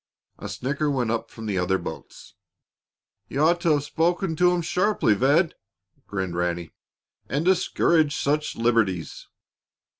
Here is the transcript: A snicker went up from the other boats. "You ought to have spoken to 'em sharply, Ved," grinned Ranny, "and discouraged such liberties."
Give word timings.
A 0.39 0.49
snicker 0.49 0.89
went 0.89 1.11
up 1.11 1.29
from 1.29 1.45
the 1.45 1.59
other 1.59 1.77
boats. 1.77 2.33
"You 3.27 3.39
ought 3.41 3.61
to 3.61 3.73
have 3.73 3.83
spoken 3.83 4.35
to 4.37 4.51
'em 4.51 4.63
sharply, 4.63 5.13
Ved," 5.13 5.53
grinned 6.07 6.35
Ranny, 6.35 6.71
"and 7.29 7.45
discouraged 7.45 8.17
such 8.17 8.55
liberties." 8.55 9.27